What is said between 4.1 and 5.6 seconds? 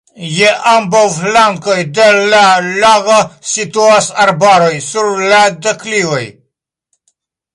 arbaroj sur la